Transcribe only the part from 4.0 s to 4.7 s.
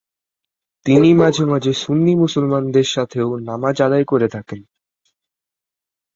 করে থাকেন।